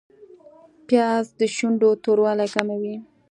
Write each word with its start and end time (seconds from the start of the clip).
پیاز 0.87 1.25
د 1.39 1.41
شونډو 1.55 1.89
توروالی 2.03 2.47
کموي 2.55 2.95